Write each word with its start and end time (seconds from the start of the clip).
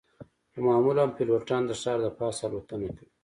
خو 0.51 0.59
معمولاً 0.67 1.03
پیلوټان 1.17 1.61
د 1.65 1.71
ښار 1.81 1.99
د 2.03 2.07
پاسه 2.19 2.41
الوتنه 2.47 2.87
کوي 2.95 3.07